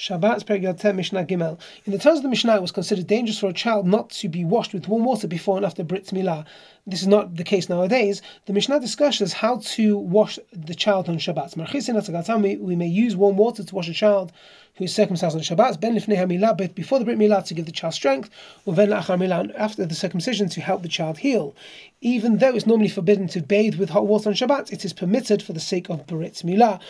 Shabbat 0.00 0.46
Perek 0.46 0.62
Yud 0.62 0.80
Tet 0.80 0.94
Mishnah 0.94 1.26
Gimel. 1.26 1.60
In 1.84 1.92
the 1.92 1.98
terms 1.98 2.20
of 2.20 2.22
the 2.22 2.30
Mishnah, 2.30 2.56
it 2.56 2.62
was 2.62 2.72
considered 2.72 3.06
dangerous 3.06 3.38
for 3.38 3.50
a 3.50 3.52
child 3.52 3.86
not 3.86 4.08
to 4.08 4.30
be 4.30 4.46
washed 4.46 4.72
with 4.72 4.88
warm 4.88 5.04
water 5.04 5.28
before 5.28 5.58
and 5.58 5.66
after 5.66 5.84
Brit 5.84 6.06
Milah. 6.06 6.46
This 6.86 7.02
is 7.02 7.06
not 7.06 7.36
the 7.36 7.44
case 7.44 7.68
nowadays. 7.68 8.22
The 8.46 8.54
Mishnah 8.54 8.80
discusses 8.80 9.34
how 9.34 9.58
to 9.58 9.98
wash 9.98 10.38
the 10.54 10.74
child 10.74 11.10
on 11.10 11.18
Shabbat. 11.18 12.60
We 12.60 12.76
may 12.76 12.86
use 12.86 13.14
warm 13.14 13.36
water 13.36 13.62
to 13.62 13.74
wash 13.74 13.90
a 13.90 13.92
child 13.92 14.32
who 14.74 14.84
is 14.84 14.94
circumcised 14.94 15.34
on 15.36 15.42
Shabbat, 15.42 15.80
ben 15.80 15.94
lifnei 15.94 16.16
hamilah, 16.16 16.74
before 16.74 16.98
the 16.98 17.04
brit 17.04 17.18
milah 17.18 17.44
to 17.46 17.54
give 17.54 17.66
the 17.66 17.72
child 17.72 17.94
strength, 17.94 18.30
or 18.64 18.74
ben 18.74 18.88
milah, 18.88 19.52
after 19.56 19.84
the 19.84 19.94
circumcision 19.94 20.48
to 20.48 20.60
help 20.60 20.82
the 20.82 20.88
child 20.88 21.18
heal. 21.18 21.54
Even 22.00 22.38
though 22.38 22.54
it's 22.54 22.66
normally 22.66 22.88
forbidden 22.88 23.28
to 23.28 23.42
bathe 23.42 23.74
with 23.74 23.90
hot 23.90 24.06
water 24.06 24.30
on 24.30 24.34
Shabbat, 24.34 24.72
it 24.72 24.84
is 24.84 24.92
permitted 24.92 25.42
for 25.42 25.52
the 25.52 25.60
sake 25.60 25.90
of 25.90 26.06
brit 26.06 26.42
milah. 26.44 26.80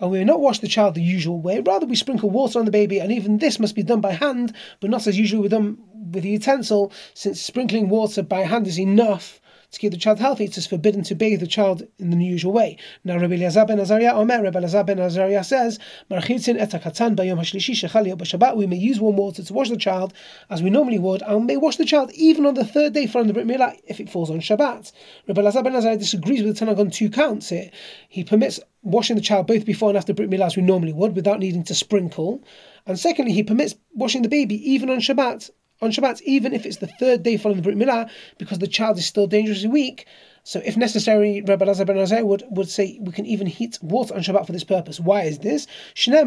And 0.00 0.10
we 0.10 0.18
will 0.18 0.24
not 0.24 0.40
wash 0.40 0.58
the 0.60 0.68
child 0.68 0.94
the 0.94 1.02
usual 1.02 1.40
way, 1.40 1.60
rather 1.60 1.86
we 1.86 1.96
sprinkle 1.96 2.30
water 2.30 2.58
on 2.58 2.64
the 2.64 2.70
baby, 2.70 3.00
and 3.00 3.10
even 3.10 3.38
this 3.38 3.58
must 3.58 3.74
be 3.74 3.82
done 3.82 4.00
by 4.00 4.12
hand, 4.12 4.52
but 4.80 4.90
not 4.90 5.06
as 5.06 5.18
usual 5.18 5.42
with 5.42 5.50
them 5.50 5.78
with 6.12 6.24
a 6.24 6.28
utensil, 6.28 6.92
since 7.14 7.40
sprinkling 7.40 7.88
water 7.88 8.22
by 8.22 8.42
hand 8.42 8.66
is 8.66 8.78
enough 8.78 9.40
to 9.72 9.78
keep 9.78 9.90
the 9.90 9.98
child 9.98 10.18
healthy, 10.18 10.44
it 10.44 10.58
is 10.58 10.66
forbidden 10.66 11.02
to 11.02 11.14
bathe 11.14 11.40
the 11.40 11.46
child 11.46 11.82
in 11.98 12.10
the 12.10 12.24
usual 12.24 12.52
way. 12.52 12.76
Now, 13.04 13.18
Rabbi 13.18 13.36
Elazar 13.36 13.66
ben 13.66 13.80
Azariah 13.80 14.14
Omer, 14.14 14.42
Rabbi 14.42 14.60
Elazar 14.60 14.84
ben 14.84 14.98
Azariah 14.98 15.42
says, 15.42 15.78
et. 16.10 18.56
We 18.56 18.66
may 18.66 18.76
use 18.76 19.00
warm 19.00 19.16
water 19.16 19.42
to 19.42 19.52
wash 19.52 19.70
the 19.70 19.78
child 19.78 20.12
as 20.50 20.62
we 20.62 20.68
normally 20.68 20.98
would, 20.98 21.22
and 21.22 21.46
may 21.46 21.56
wash 21.56 21.76
the 21.76 21.86
child 21.86 22.12
even 22.12 22.44
on 22.44 22.54
the 22.54 22.66
third 22.66 22.92
day 22.92 23.06
following 23.06 23.28
the 23.28 23.34
Brit 23.34 23.46
Milah 23.46 23.74
if 23.86 23.98
it 23.98 24.10
falls 24.10 24.30
on 24.30 24.40
Shabbat. 24.40 24.92
Rabbi 25.26 25.40
Elazar 25.40 25.64
ben 25.64 25.74
Azariah 25.74 25.96
disagrees 25.96 26.42
with 26.42 26.54
the 26.54 26.58
Tana 26.58 26.74
Kamma 26.74 26.80
on 26.80 26.90
two 26.90 27.08
counts 27.08 27.48
here. 27.48 27.70
He 28.10 28.24
permits 28.24 28.60
washing 28.82 29.16
the 29.16 29.22
child 29.22 29.46
both 29.46 29.64
before 29.64 29.88
and 29.88 29.96
after 29.96 30.12
Brit 30.12 30.28
Milah 30.28 30.46
as 30.46 30.56
we 30.56 30.62
normally 30.62 30.92
would, 30.92 31.16
without 31.16 31.38
needing 31.38 31.64
to 31.64 31.74
sprinkle. 31.74 32.44
And 32.84 32.98
secondly, 32.98 33.32
he 33.32 33.42
permits 33.42 33.74
washing 33.94 34.20
the 34.20 34.28
baby 34.28 34.56
even 34.70 34.90
on 34.90 34.98
Shabbat 34.98 35.50
on 35.82 35.90
Shabbat, 35.90 36.22
even 36.22 36.54
if 36.54 36.64
it's 36.64 36.78
the 36.78 36.86
third 36.86 37.22
day 37.22 37.36
following 37.36 37.60
the 37.60 37.62
Brit 37.62 37.76
Milah, 37.76 38.08
because 38.38 38.58
the 38.58 38.68
child 38.68 38.96
is 38.98 39.06
still 39.06 39.26
dangerously 39.26 39.68
weak. 39.68 40.06
So, 40.44 40.60
if 40.64 40.76
necessary, 40.76 41.40
Rabbi 41.40 41.64
Lazar 41.64 41.84
ben 41.84 41.94
Azai 41.96 42.24
would, 42.24 42.42
would 42.50 42.68
say 42.68 42.98
we 43.00 43.12
can 43.12 43.26
even 43.26 43.46
heat 43.46 43.78
water 43.80 44.12
on 44.12 44.22
Shabbat 44.22 44.44
for 44.44 44.50
this 44.50 44.64
purpose. 44.64 44.98
Why 44.98 45.22
is 45.22 45.38
this? 45.38 45.68
As 45.96 46.06
the 46.06 46.22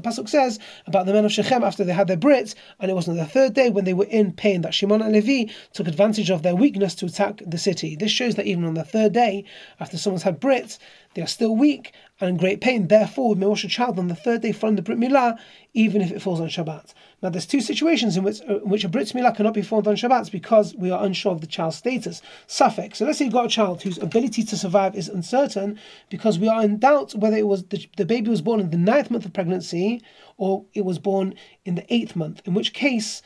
Pasuk 0.00 0.28
says 0.28 0.60
about 0.86 1.06
the 1.06 1.12
men 1.12 1.24
of 1.24 1.32
Shechem 1.32 1.64
after 1.64 1.82
they 1.82 1.92
had 1.92 2.06
their 2.06 2.16
Brit, 2.16 2.54
and 2.78 2.88
it 2.88 2.94
was 2.94 3.08
on 3.08 3.16
the 3.16 3.24
third 3.24 3.54
day 3.54 3.68
when 3.68 3.84
they 3.84 3.94
were 3.94 4.04
in 4.04 4.32
pain 4.32 4.60
that 4.60 4.74
Shimon 4.74 5.02
and 5.02 5.12
Levi 5.12 5.52
took 5.72 5.88
advantage 5.88 6.30
of 6.30 6.44
their 6.44 6.54
weakness 6.54 6.94
to 6.96 7.06
attack 7.06 7.42
the 7.44 7.58
city. 7.58 7.96
This 7.96 8.12
shows 8.12 8.36
that 8.36 8.46
even 8.46 8.64
on 8.64 8.74
the 8.74 8.84
third 8.84 9.12
day, 9.12 9.44
after 9.80 9.98
someone's 9.98 10.22
had 10.22 10.38
Brit, 10.38 10.78
they 11.14 11.22
are 11.22 11.26
still 11.26 11.56
weak 11.56 11.92
and 12.20 12.30
in 12.30 12.36
great 12.36 12.60
pain. 12.60 12.86
Therefore, 12.86 13.30
we 13.30 13.40
may 13.40 13.46
wash 13.46 13.64
a 13.64 13.68
child 13.68 13.98
on 13.98 14.08
the 14.08 14.14
third 14.14 14.42
day 14.42 14.52
following 14.52 14.76
the 14.76 14.82
Brit 14.82 14.98
Milah, 14.98 15.38
even 15.74 16.00
if 16.00 16.12
it 16.12 16.22
falls 16.22 16.40
on 16.40 16.48
Shabbat. 16.48 16.94
Now, 17.22 17.30
there's 17.30 17.46
two 17.46 17.60
situations 17.60 18.16
in 18.16 18.22
which, 18.22 18.40
uh, 18.48 18.60
in 18.60 18.68
which 18.68 18.84
a 18.84 18.88
Brit 18.88 19.08
Milah 19.08 19.34
cannot 19.34 19.54
be 19.54 19.62
formed 19.62 19.88
on 19.88 19.96
Shabbat 19.96 20.30
because 20.30 20.74
we 20.76 20.90
are 20.90 21.04
unsure 21.04 21.32
of 21.32 21.40
the 21.40 21.46
child's 21.46 21.76
status. 21.76 22.19
Safek. 22.46 22.96
So 22.96 23.04
let's 23.04 23.18
say 23.18 23.24
you've 23.24 23.34
got 23.34 23.46
a 23.46 23.48
child 23.48 23.82
whose 23.82 23.98
ability 23.98 24.42
to 24.44 24.56
survive 24.56 24.94
is 24.94 25.08
uncertain 25.08 25.78
because 26.08 26.38
we 26.38 26.48
are 26.48 26.62
in 26.62 26.78
doubt 26.78 27.14
whether 27.14 27.36
it 27.36 27.46
was 27.46 27.64
the, 27.64 27.86
the 27.96 28.04
baby 28.04 28.30
was 28.30 28.42
born 28.42 28.60
in 28.60 28.70
the 28.70 28.76
ninth 28.76 29.10
month 29.10 29.24
of 29.24 29.32
pregnancy 29.32 30.02
or 30.36 30.64
it 30.74 30.84
was 30.84 30.98
born 30.98 31.34
in 31.64 31.74
the 31.74 31.94
eighth 31.94 32.16
month, 32.16 32.40
in 32.44 32.54
which 32.54 32.72
case 32.72 33.22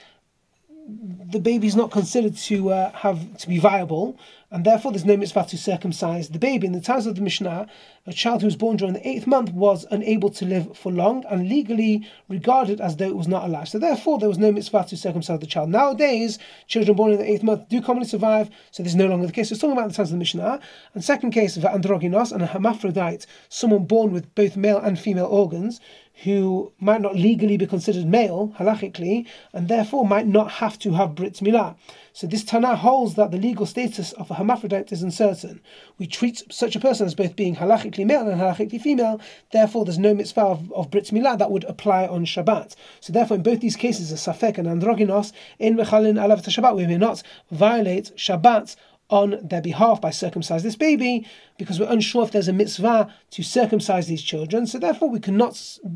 the 0.86 1.40
baby 1.40 1.66
is 1.66 1.76
not 1.76 1.90
considered 1.90 2.36
to 2.36 2.70
uh, 2.70 2.92
have 2.92 3.36
to 3.38 3.48
be 3.48 3.58
viable, 3.58 4.18
and 4.54 4.64
therefore 4.64 4.92
there's 4.92 5.04
no 5.04 5.16
mitzvah 5.16 5.44
to 5.48 5.58
circumcise 5.58 6.28
the 6.28 6.38
baby. 6.38 6.68
In 6.68 6.72
the 6.72 6.80
times 6.80 7.06
of 7.06 7.16
the 7.16 7.20
Mishnah, 7.20 7.66
a 8.06 8.12
child 8.12 8.40
who 8.40 8.46
was 8.46 8.54
born 8.54 8.76
during 8.76 8.94
the 8.94 9.06
eighth 9.06 9.26
month 9.26 9.52
was 9.52 9.84
unable 9.90 10.30
to 10.30 10.44
live 10.44 10.78
for 10.78 10.92
long 10.92 11.24
and 11.28 11.48
legally 11.48 12.06
regarded 12.28 12.80
as 12.80 12.96
though 12.96 13.08
it 13.08 13.16
was 13.16 13.26
not 13.26 13.42
alive. 13.42 13.68
So 13.68 13.80
therefore, 13.80 14.20
there 14.20 14.28
was 14.28 14.38
no 14.38 14.52
mitzvah 14.52 14.84
to 14.90 14.96
circumcise 14.96 15.40
the 15.40 15.46
child. 15.46 15.70
Nowadays, 15.70 16.38
children 16.68 16.96
born 16.96 17.10
in 17.10 17.18
the 17.18 17.28
eighth 17.28 17.42
month 17.42 17.68
do 17.68 17.82
commonly 17.82 18.06
survive, 18.06 18.48
so 18.70 18.84
this 18.84 18.92
is 18.92 18.96
no 18.96 19.08
longer 19.08 19.26
the 19.26 19.32
case. 19.32 19.48
So 19.48 19.54
it's 19.54 19.60
talking 19.60 19.76
about 19.76 19.88
the 19.88 19.94
times 19.94 20.10
of 20.10 20.14
the 20.14 20.18
Mishnah. 20.18 20.60
And 20.94 21.02
second 21.02 21.32
case, 21.32 21.56
of 21.56 21.64
androgynos 21.64 22.30
and 22.30 22.40
a 22.40 22.46
hermaphrodite, 22.46 23.26
someone 23.48 23.86
born 23.86 24.12
with 24.12 24.32
both 24.36 24.56
male 24.56 24.78
and 24.78 24.96
female 24.96 25.26
organs, 25.26 25.80
who 26.22 26.72
might 26.78 27.00
not 27.00 27.16
legally 27.16 27.56
be 27.56 27.66
considered 27.66 28.06
male, 28.06 28.54
halachically, 28.58 29.26
and 29.52 29.66
therefore 29.66 30.06
might 30.06 30.28
not 30.28 30.52
have 30.52 30.78
to 30.78 30.92
have 30.92 31.16
Brit 31.16 31.34
Milah. 31.34 31.74
So 32.12 32.28
this 32.28 32.44
Tana 32.44 32.76
holds 32.76 33.16
that 33.16 33.32
the 33.32 33.38
legal 33.38 33.66
status 33.66 34.12
of 34.12 34.30
a 34.30 34.34
hermaphrodite 34.44 34.92
is 34.92 35.02
uncertain. 35.02 35.60
We 35.98 36.06
treat 36.06 36.42
such 36.50 36.76
a 36.76 36.80
person 36.80 37.06
as 37.06 37.14
both 37.14 37.36
being 37.36 37.56
halachically 37.56 38.06
male 38.06 38.28
and 38.28 38.40
halachically 38.40 38.80
female, 38.80 39.20
therefore 39.52 39.84
there's 39.84 39.98
no 39.98 40.14
mitzvah 40.14 40.40
of, 40.40 40.72
of 40.72 40.90
Brit 40.90 41.06
Milah 41.06 41.38
that 41.38 41.50
would 41.50 41.64
apply 41.64 42.06
on 42.06 42.24
Shabbat. 42.24 42.74
So 43.00 43.12
therefore 43.12 43.36
in 43.36 43.42
both 43.42 43.60
these 43.60 43.76
cases, 43.76 44.12
a 44.12 44.16
Safek 44.16 44.58
and 44.58 44.68
Androgynos, 44.68 45.32
in 45.58 45.76
Mechalin 45.76 46.18
Alav 46.18 46.44
Shabbat, 46.44 46.76
we 46.76 46.86
may 46.86 46.98
not 46.98 47.22
violate 47.50 48.12
Shabbat 48.16 48.76
on 49.10 49.38
their 49.42 49.60
behalf 49.60 50.00
by 50.00 50.10
circumcise 50.10 50.62
this 50.62 50.76
baby 50.76 51.26
because 51.56 51.78
we're 51.78 51.90
unsure 51.90 52.24
if 52.24 52.32
there's 52.32 52.48
a 52.48 52.52
mitzvah 52.52 53.12
to 53.30 53.42
circumcise 53.42 54.06
these 54.06 54.22
children. 54.22 54.66
So 54.66 54.78
therefore, 54.78 55.08
we 55.08 55.20
cannot 55.20 55.54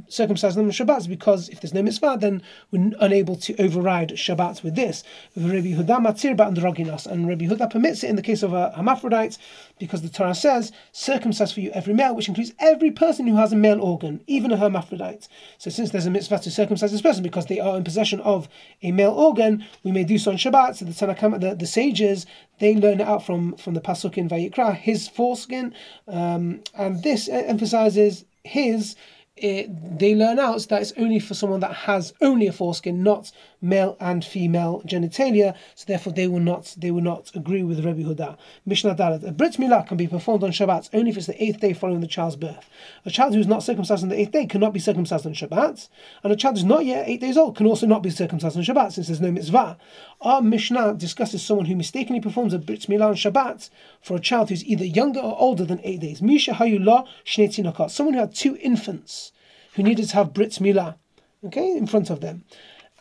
circumcise 0.09 0.55
them 0.55 0.67
on 0.67 0.71
Shabbat 0.71 1.09
because 1.09 1.49
if 1.49 1.61
there's 1.61 1.75
no 1.75 1.83
mitzvah, 1.83 2.19
then 2.21 2.43
we're 2.71 2.93
unable 3.01 3.35
to 3.37 3.61
override 3.61 4.11
Shabbat 4.11 4.63
with 4.63 4.77
this. 4.77 5.03
Rabbi 5.37 5.75
Yehuda 5.75 5.99
matir 5.99 6.37
androgynos, 6.37 7.07
and 7.07 7.29
Rabbi 7.29 7.47
Yehuda 7.47 7.71
permits 7.71 8.05
it 8.05 8.11
in 8.11 8.17
the 8.17 8.23
case 8.23 8.43
of 8.43 8.55
uh, 8.55 8.71
a 8.73 8.77
hermaphrodite 8.77 9.39
because 9.79 10.03
the 10.03 10.09
Torah 10.09 10.35
says, 10.35 10.71
"Circumcise 10.93 11.53
for 11.53 11.61
you 11.61 11.71
every 11.73 11.95
male," 11.95 12.15
which 12.15 12.29
includes 12.29 12.53
every 12.61 12.93
person 12.93 13.27
who 13.27 13.37
has 13.37 13.53
a 13.53 13.57
male 13.57 13.81
organ, 13.81 14.21
even 14.27 14.53
a 14.53 14.57
hermaphrodite. 14.57 15.27
So 15.59 15.71
since 15.71 15.91
there's 15.91 16.07
a 16.07 16.11
mitzvah 16.11 16.39
to 16.39 16.51
circumcise 16.51 16.93
this 16.93 17.03
person 17.03 17.23
because 17.23 17.47
they 17.47 17.59
are 17.59 17.77
in 17.77 17.85
possession 17.85 18.21
of 18.21 18.49
a 18.83 18.93
male 18.93 19.13
organ, 19.13 19.65
we 19.83 19.91
may 19.91 20.05
do 20.05 20.19
so 20.19 20.31
on 20.31 20.37
Shabbat. 20.37 20.77
So 20.77 20.85
the 20.85 20.95
Tana 20.95 21.15
Kamma, 21.15 21.41
the, 21.41 21.55
the 21.55 21.67
sages, 21.67 22.27
they 22.61 22.77
learn 22.77 23.01
it 23.01 23.07
out 23.07 23.25
from 23.25 23.57
from 23.57 23.75
the 23.75 23.81
pasuk 23.81 24.17
in 24.17 24.29
Vayikra, 24.29 24.77
his 24.77 25.09
force 25.09 25.47
foreskin, 25.48 25.75
um, 26.06 26.62
and 26.75 27.03
this 27.03 27.28
emphasizes 27.28 28.25
his. 28.44 28.97
It, 29.36 29.98
they 30.00 30.16
learn 30.16 30.41
out 30.41 30.66
that 30.69 30.82
it's 30.82 30.92
only 30.97 31.20
for 31.20 31.34
someone 31.34 31.60
that 31.60 31.72
has 31.72 32.12
only 32.20 32.48
a 32.48 32.53
foreskin, 32.53 33.04
not 33.04 33.31
male 33.61 33.97
and 34.01 34.25
female 34.25 34.83
genitalia, 34.87 35.55
so 35.75 35.85
therefore 35.87 36.13
they 36.13 36.27
will 36.27 36.41
not 36.41 36.75
they 36.79 36.91
will 36.91 37.03
not 37.03 37.31
agree 37.35 37.63
with 37.63 37.85
Rabbi 37.85 38.03
Yehuda. 38.03 38.37
Mishnah 38.67 38.95
Dalet. 38.95 39.27
A 39.27 39.33
Brit 39.33 39.55
Milah 39.55 39.87
can 39.87 39.97
be 39.97 40.07
performed 40.07 40.45
on 40.45 40.51
Shabbat 40.51 40.91
only 40.93 41.11
if 41.11 41.17
it's 41.17 41.27
the 41.27 41.43
eighth 41.43 41.61
day 41.61 41.73
following 41.73 42.01
the 42.01 42.07
child's 42.07 42.37
birth. 42.37 42.69
A 43.05 43.11
child 43.11 43.35
who 43.35 43.41
is 43.41 43.47
not 43.47 43.63
circumcised 43.63 44.03
on 44.03 44.09
the 44.09 44.19
eighth 44.19 44.33
day 44.33 44.47
cannot 44.47 44.73
be 44.73 44.81
circumcised 44.81 45.27
on 45.27 45.35
Shabbat, 45.35 45.89
and 46.23 46.33
a 46.33 46.37
child 46.37 46.57
who 46.57 46.61
is 46.61 46.65
not 46.65 46.85
yet 46.85 47.09
eight 47.09 47.21
days 47.21 47.37
old 47.37 47.57
can 47.57 47.67
also 47.67 47.87
not 47.87 48.03
be 48.03 48.11
circumcised 48.11 48.57
on 48.57 48.63
Shabbat 48.63 48.93
since 48.93 49.09
there's 49.09 49.21
no 49.21 49.33
mitzvah. 49.33 49.77
Our 50.21 50.43
Mishnah 50.43 50.95
discusses 50.95 51.43
someone 51.43 51.67
who 51.67 51.77
mistakenly 51.77 52.21
performs 52.21 52.53
a 52.55 52.59
Brit 52.59 52.83
Milah 52.83 53.09
on 53.09 53.15
Shabbat 53.15 53.71
for 54.01 54.17
a 54.17 54.21
child 54.21 54.49
who's 54.49 54.65
either 54.65 54.85
younger 54.85 55.21
or 55.21 55.39
older 55.39 55.65
than 55.65 55.81
eight 55.83 56.01
days. 56.01 56.23
Mi 56.23 56.39
shehayu 56.39 56.85
lo 56.85 57.07
Shnei 57.25 57.91
Someone 57.91 58.15
who 58.15 58.21
had 58.21 58.35
two 58.35 58.57
infants 58.61 59.33
who 59.75 59.83
needed 59.83 60.09
to 60.09 60.17
have 60.17 60.35
Brit 60.35 60.53
Milah, 60.53 60.97
okay, 61.45 61.77
in 61.77 61.87
front 61.87 62.11
of 62.11 62.21
them. 62.21 62.45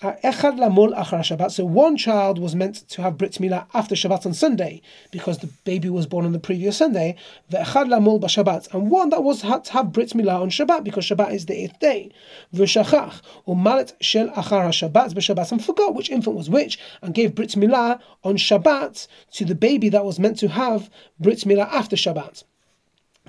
Echad 0.01 0.59
lamul 0.59 0.95
achar 0.95 1.21
Shabbat. 1.21 1.49
So 1.49 1.65
one 1.65 1.97
child 1.97 2.37
was 2.37 2.53
meant 2.53 2.87
to 2.89 3.01
have 3.01 3.17
Brit 3.17 3.33
Milah 3.33 3.65
after 3.73 3.95
Shabbat 3.95 4.27
on 4.27 4.33
Sunday 4.35 4.83
because 5.11 5.39
the 5.39 5.47
baby 5.65 5.89
was 5.89 6.05
born 6.05 6.23
on 6.23 6.33
the 6.33 6.39
previous 6.39 6.77
Sunday. 6.77 7.15
Ve'echad 7.51 7.87
lamul 7.87 8.21
b'Shabbat. 8.21 8.71
And 8.75 8.91
one 8.91 9.09
that 9.09 9.23
was 9.23 9.41
had 9.41 9.63
to 9.65 9.73
have 9.73 9.91
Brit 9.91 10.09
Milah 10.09 10.41
on 10.41 10.51
Shabbat 10.51 10.83
because 10.83 11.05
Shabbat 11.05 11.33
is 11.33 11.47
the 11.47 11.55
eighth 11.63 11.79
day. 11.79 12.11
V'shachach 12.53 13.21
umalet 13.47 13.93
shel 13.99 14.29
achar 14.29 14.69
Shabbat 14.69 15.15
b'Shabbat 15.15 15.51
and 15.51 15.65
forgot 15.65 15.95
which 15.95 16.11
infant 16.11 16.35
was 16.35 16.47
which 16.47 16.77
and 17.01 17.15
gave 17.15 17.33
Brit 17.33 17.55
Milah 17.55 17.99
on 18.23 18.37
Shabbat 18.37 19.07
to 19.31 19.45
the 19.45 19.55
baby 19.55 19.89
that 19.89 20.05
was 20.05 20.19
meant 20.19 20.37
to 20.37 20.49
have 20.49 20.91
Brit 21.19 21.39
Milah 21.39 21.69
after 21.71 21.95
Shabbat 21.95 22.43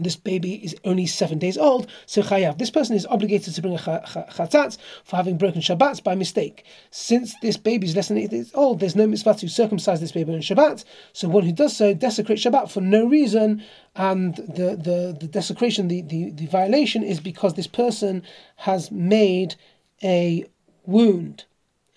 this 0.00 0.16
baby 0.16 0.54
is 0.64 0.76
only 0.84 1.06
seven 1.06 1.38
days 1.38 1.58
old, 1.58 1.88
so 2.06 2.22
chayav. 2.22 2.58
This 2.58 2.70
person 2.70 2.96
is 2.96 3.06
obligated 3.06 3.54
to 3.54 3.62
bring 3.62 3.74
a 3.74 3.78
chatat 3.78 4.78
for 5.04 5.16
having 5.16 5.38
broken 5.38 5.60
Shabbat 5.60 6.02
by 6.02 6.14
mistake. 6.14 6.64
Since 6.90 7.34
this 7.40 7.56
baby 7.56 7.86
is 7.86 7.96
less 7.96 8.08
than 8.08 8.18
eight 8.18 8.30
days 8.30 8.50
old, 8.54 8.80
there's 8.80 8.96
no 8.96 9.06
mitzvah 9.06 9.34
to 9.34 9.48
circumcise 9.48 10.00
this 10.00 10.12
baby 10.12 10.34
on 10.34 10.40
Shabbat. 10.40 10.84
So 11.12 11.28
one 11.28 11.44
who 11.44 11.52
does 11.52 11.76
so 11.76 11.94
desecrates 11.94 12.44
Shabbat 12.44 12.70
for 12.70 12.80
no 12.80 13.06
reason, 13.06 13.62
and 13.96 14.36
the, 14.36 14.76
the, 14.76 15.16
the 15.18 15.28
desecration, 15.28 15.88
the, 15.88 16.02
the, 16.02 16.30
the 16.30 16.46
violation 16.46 17.02
is 17.02 17.20
because 17.20 17.54
this 17.54 17.66
person 17.66 18.22
has 18.56 18.90
made 18.90 19.56
a 20.02 20.44
wound. 20.86 21.44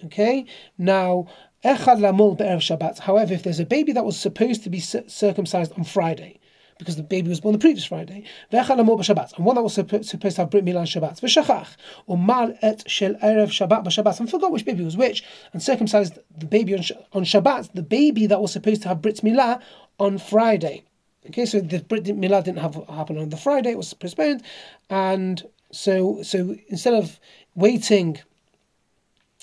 Okay? 0.06 0.46
Now, 0.78 1.28
Echad 1.64 2.00
lamul 2.00 2.36
b'erev 2.38 2.58
Shabbat. 2.58 3.00
However, 3.00 3.34
if 3.36 3.44
there's 3.44 3.60
a 3.60 3.66
baby 3.66 3.92
that 3.94 4.04
was 4.04 4.20
supposed 4.20 4.64
to 4.64 4.70
be 4.70 4.80
circumcised 4.80 5.72
on 5.74 5.84
Friday, 5.84 6.40
because 6.82 6.96
the 6.96 7.04
baby 7.04 7.30
was 7.30 7.40
born 7.40 7.54
the 7.54 7.60
previous 7.60 7.86
Friday. 7.86 8.24
And 8.52 8.88
one 8.88 9.56
that 9.56 9.62
was 9.62 9.76
supposed 9.76 10.10
to 10.10 10.42
have 10.42 10.50
Brit 10.50 10.66
Milah 10.66 10.80
on 10.80 10.86
Shabbat. 10.88 11.22
V'shachach 11.22 11.68
mal 12.08 12.58
et 12.64 12.84
shel 12.90 13.14
erev 13.16 13.50
Shabbat 13.50 13.86
b'Shabbat 13.86 14.20
and 14.20 14.28
forgot 14.28 14.52
which 14.52 14.66
baby 14.66 14.84
was 14.84 14.98
which 14.98 15.24
and 15.54 15.62
circumcised 15.62 16.18
the 16.36 16.48
baby 16.48 16.74
on, 16.74 16.84
on 17.14 17.24
Shabbat, 17.24 17.74
the 17.76 17.84
baby 17.84 18.26
that 18.26 18.42
was 18.42 18.52
supposed 18.52 18.82
to 18.82 18.88
have 18.88 19.00
Brit 19.00 19.18
Milah 19.18 19.62
on 20.00 20.18
Friday. 20.18 20.84
Okay, 21.28 21.46
so 21.46 21.60
the 21.60 21.82
Brit 21.82 22.06
Milah 22.06 22.44
didn't 22.44 22.62
have 22.62 22.74
happen 22.90 23.20
on 23.20 23.30
the 23.30 23.38
Friday; 23.38 23.70
it 23.70 23.78
was 23.78 23.94
postponed, 23.94 24.42
and 24.90 25.44
so 25.72 26.24
so 26.24 26.56
instead 26.70 26.96
of 26.96 27.20
waiting, 27.54 28.18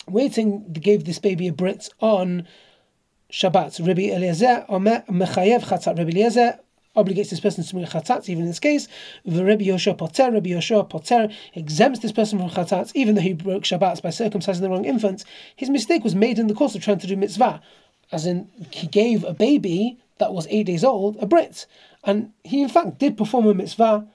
waiting, 0.08 0.64
they 0.68 0.80
gave 0.80 1.04
this 1.04 1.20
baby 1.20 1.46
a 1.46 1.52
Brit 1.52 1.88
on 2.00 2.48
Shabbat. 3.30 3.86
Rabbi 3.86 4.10
Eliezer 4.10 4.66
mechayev 4.68 5.62
chatat. 5.62 5.96
Rabbi 5.96 6.10
Eliezer 6.10 6.58
obligates 7.02 7.30
this 7.30 7.40
person 7.40 7.64
to 7.64 7.74
bring 7.74 7.86
chatat, 7.86 8.28
even 8.28 8.42
in 8.42 8.48
this 8.48 8.58
case. 8.58 8.88
The 9.24 9.44
Rabbi 9.44 9.64
Yehoshua 9.64 9.96
poter, 9.96 10.30
Rabbi 10.30 10.50
Yehoshua 10.50 10.88
poter 10.88 11.28
exempts 11.54 12.00
this 12.00 12.12
person 12.12 12.38
from 12.38 12.50
chatat, 12.50 12.92
even 12.94 13.14
though 13.14 13.20
he 13.22 13.32
broke 13.32 13.64
Shabbat 13.64 14.02
by 14.02 14.10
circumcising 14.10 14.60
the 14.60 14.70
wrong 14.70 14.84
infant. 14.84 15.24
His 15.56 15.70
mistake 15.70 16.04
was 16.04 16.14
made 16.14 16.38
in 16.38 16.46
the 16.48 16.54
course 16.54 16.74
of 16.74 16.82
trying 16.82 16.98
to 16.98 17.06
do 17.06 17.16
mitzvah, 17.16 17.60
as 18.12 18.26
in 18.26 18.48
he 18.70 18.86
gave 18.86 19.24
a 19.24 19.34
baby 19.34 19.98
that 20.18 20.32
was 20.32 20.46
eight 20.50 20.66
days 20.66 20.84
old 20.84 21.16
a 21.20 21.26
brit, 21.26 21.66
and 22.04 22.32
he 22.44 22.62
in 22.62 22.68
fact 22.68 22.98
did 22.98 23.16
perform 23.16 23.46
a 23.46 23.54
mitzvah 23.54 24.06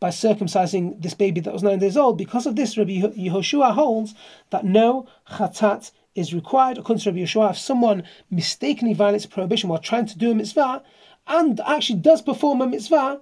by 0.00 0.08
circumcising 0.08 1.00
this 1.00 1.14
baby 1.14 1.40
that 1.40 1.52
was 1.52 1.62
nine 1.62 1.78
days 1.78 1.96
old. 1.96 2.18
Because 2.18 2.44
of 2.44 2.56
this, 2.56 2.76
Rabbi 2.76 3.00
Yehoshua 3.00 3.72
holds 3.72 4.14
that 4.50 4.64
no 4.64 5.06
chatat 5.30 5.92
is 6.16 6.34
required. 6.34 6.76
According 6.76 7.02
to 7.02 7.10
Rabbi 7.10 7.20
Yehoshua, 7.20 7.50
if 7.50 7.58
someone 7.58 8.02
mistakenly 8.28 8.94
violates 8.94 9.26
prohibition 9.26 9.68
while 9.68 9.78
trying 9.78 10.06
to 10.06 10.18
do 10.18 10.32
a 10.32 10.34
mitzvah, 10.34 10.82
and 11.26 11.60
actually 11.60 12.00
does 12.00 12.22
perform 12.22 12.60
a 12.60 12.66
mitzvah, 12.66 13.20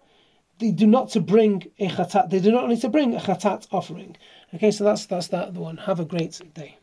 they 0.58 0.70
do 0.70 0.86
not 0.86 1.10
to 1.10 1.20
bring 1.20 1.70
a 1.78 1.88
chatat. 1.88 2.30
They 2.30 2.40
do 2.40 2.52
not 2.52 2.68
need 2.68 2.80
to 2.82 2.88
bring 2.88 3.14
a 3.14 3.20
chatat 3.20 3.66
offering. 3.72 4.16
Okay, 4.54 4.70
so 4.70 4.84
that's 4.84 5.06
that's 5.06 5.28
that 5.28 5.54
the 5.54 5.60
one. 5.60 5.78
Have 5.78 6.00
a 6.00 6.04
great 6.04 6.40
day. 6.54 6.79